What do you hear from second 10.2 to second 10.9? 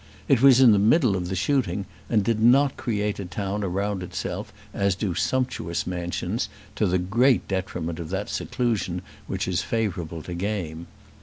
to game.